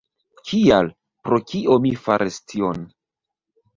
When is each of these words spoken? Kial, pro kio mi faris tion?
Kial, 0.51 0.89
pro 1.27 1.39
kio 1.51 1.77
mi 1.85 1.91
faris 2.07 2.41
tion? 2.53 2.85